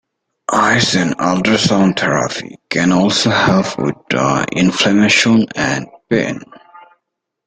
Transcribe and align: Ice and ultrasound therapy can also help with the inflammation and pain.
Ice 0.51 0.95
and 0.95 1.15
ultrasound 1.19 1.99
therapy 1.99 2.57
can 2.71 2.91
also 2.91 3.29
help 3.29 3.77
with 3.77 3.93
the 4.09 4.47
inflammation 4.51 5.45
and 5.55 5.85
pain. 6.09 6.41